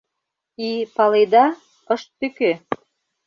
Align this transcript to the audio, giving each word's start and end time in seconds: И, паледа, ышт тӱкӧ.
И, 0.67 0.69
паледа, 0.95 1.45
ышт 1.93 2.07
тӱкӧ. 2.19 2.51